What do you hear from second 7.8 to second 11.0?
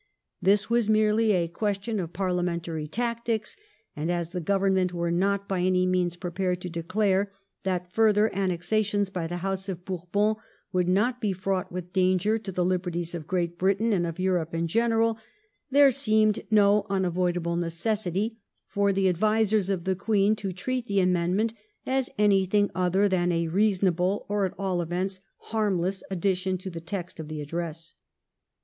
further annexa tions by the House of Bourbon would